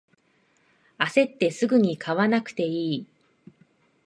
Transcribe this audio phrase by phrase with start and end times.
[0.97, 3.05] あせってすぐに買わなくていい